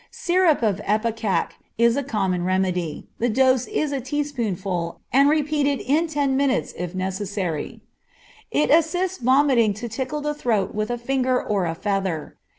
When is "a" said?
1.95-2.01, 3.91-4.01, 10.89-10.97, 11.67-11.75